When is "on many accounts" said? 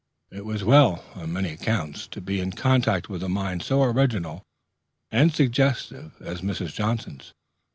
1.13-2.07